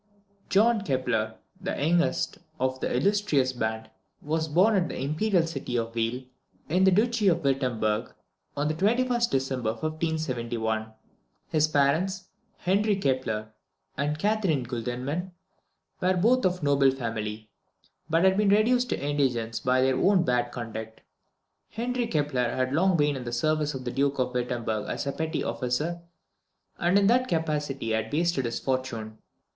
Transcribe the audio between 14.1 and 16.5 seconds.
Catherine Guldenmann, were both